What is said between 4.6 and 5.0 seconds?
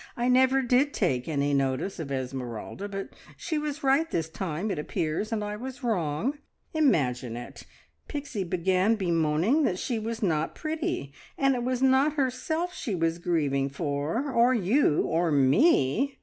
it